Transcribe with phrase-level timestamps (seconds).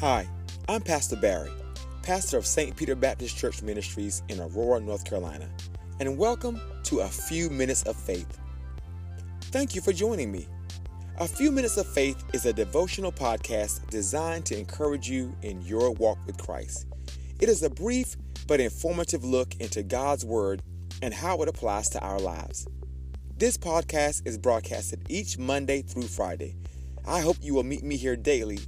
[0.00, 0.28] Hi,
[0.68, 1.50] I'm Pastor Barry,
[2.04, 2.76] pastor of St.
[2.76, 5.48] Peter Baptist Church Ministries in Aurora, North Carolina,
[5.98, 8.38] and welcome to A Few Minutes of Faith.
[9.46, 10.46] Thank you for joining me.
[11.16, 15.90] A Few Minutes of Faith is a devotional podcast designed to encourage you in your
[15.90, 16.86] walk with Christ.
[17.40, 18.14] It is a brief
[18.46, 20.62] but informative look into God's Word
[21.02, 22.68] and how it applies to our lives.
[23.36, 26.54] This podcast is broadcasted each Monday through Friday.
[27.04, 28.60] I hope you will meet me here daily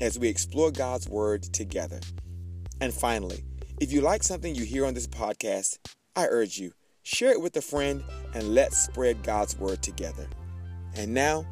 [0.00, 2.00] as we explore God's Word together.
[2.80, 3.44] And finally,
[3.80, 5.78] if you like something you hear on this podcast,
[6.14, 10.28] I urge you, share it with a friend and let's spread God's Word together.
[10.94, 11.44] And now,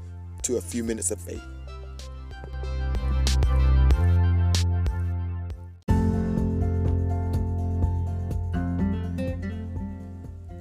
[0.42, 1.42] to a few minutes of faith.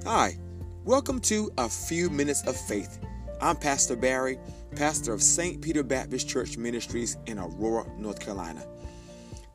[0.04, 0.36] Hi,
[0.84, 3.00] welcome to A Few Minutes of Faith.
[3.40, 4.38] I'm Pastor Barry,
[4.76, 5.60] pastor of St.
[5.60, 8.64] Peter Baptist Church Ministries in Aurora, North Carolina.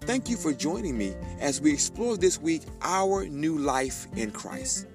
[0.02, 4.86] Thank you for joining me as we explore this week our new life in Christ.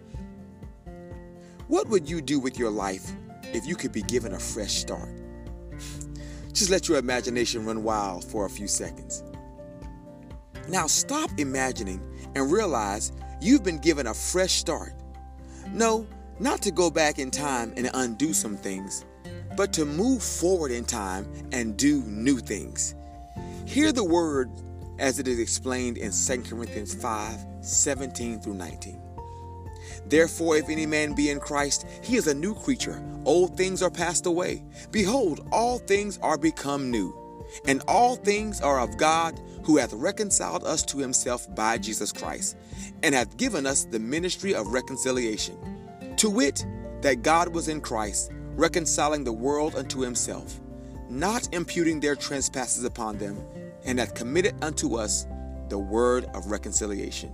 [1.67, 3.11] What would you do with your life
[3.43, 5.09] if you could be given a fresh start?
[6.53, 9.25] Just let your imagination run wild for a few seconds.
[10.69, 12.01] Now stop imagining
[12.37, 13.11] and realize
[13.41, 14.95] you've been given a fresh start.
[15.73, 16.07] No,
[16.39, 19.05] not to go back in time and undo some things,
[19.57, 22.95] but to move forward in time and do new things.
[23.65, 24.51] Hear the word
[24.99, 29.03] as it is explained in 2 Corinthians 5 17 through 19.
[30.09, 33.03] Therefore, if any man be in Christ, he is a new creature.
[33.25, 34.63] Old things are passed away.
[34.93, 37.15] Behold, all things are become new.
[37.67, 42.57] And all things are of God, who hath reconciled us to himself by Jesus Christ,
[43.03, 45.76] and hath given us the ministry of reconciliation.
[46.19, 46.65] To wit,
[47.03, 50.59] that God was in Christ, reconciling the world unto himself,
[51.11, 53.39] not imputing their trespasses upon them,
[53.85, 55.27] and hath committed unto us
[55.69, 57.31] the word of reconciliation.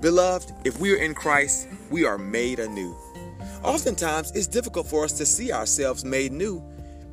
[0.00, 2.94] Beloved, if we are in Christ, we are made anew.
[3.64, 6.62] Oftentimes, it's difficult for us to see ourselves made new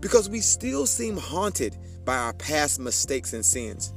[0.02, 3.94] because we still seem haunted by our past mistakes and sins.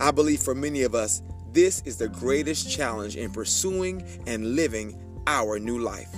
[0.00, 1.22] I believe for many of us,
[1.52, 6.14] this is the greatest challenge in pursuing and living our new life.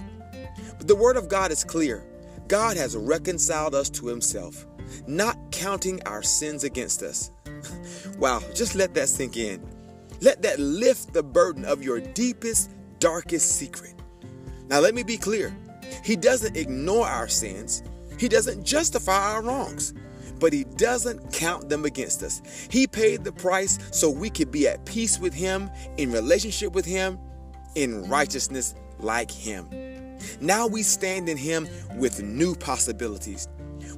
[0.79, 2.05] But the Word of God is clear
[2.49, 4.67] God has reconciled us to Himself,
[5.07, 7.31] not counting our sins against us.
[8.19, 9.65] wow, just let that sink in.
[10.21, 13.95] Let that lift the burden of your deepest, darkest secret.
[14.69, 15.57] Now, let me be clear
[16.05, 17.83] He doesn't ignore our sins,
[18.19, 19.95] He doesn't justify our wrongs
[20.43, 22.43] but he doesn't count them against us.
[22.69, 26.85] He paid the price so we could be at peace with him, in relationship with
[26.85, 27.17] him,
[27.77, 29.69] in righteousness like him.
[30.41, 33.49] Now we stand in him with new possibilities,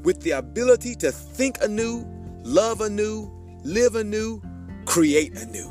[0.02, 2.06] with the ability to think anew,
[2.42, 3.30] love anew,
[3.62, 4.42] live anew,
[4.86, 5.70] create anew.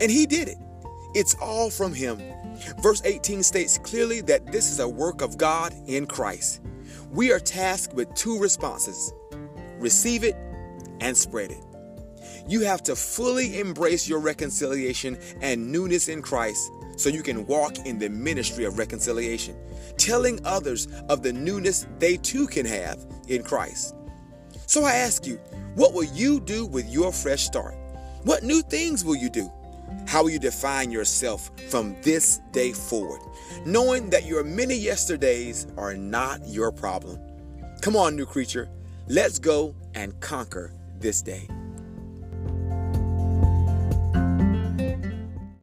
[0.00, 0.58] And he did it.
[1.14, 2.20] It's all from him.
[2.80, 6.60] Verse 18 states clearly that this is a work of God in Christ.
[7.10, 9.12] We are tasked with two responses
[9.80, 10.36] receive it,
[11.00, 11.64] and spread it.
[12.46, 17.78] You have to fully embrace your reconciliation and newness in Christ so you can walk
[17.86, 19.56] in the ministry of reconciliation,
[19.96, 23.94] telling others of the newness they too can have in Christ.
[24.66, 25.36] So I ask you,
[25.76, 27.74] what will you do with your fresh start?
[28.24, 29.50] What new things will you do?
[30.06, 33.20] How will you define yourself from this day forward,
[33.64, 37.18] knowing that your many yesterdays are not your problem?
[37.80, 38.68] Come on, new creature.
[39.08, 41.48] Let's go and conquer this day.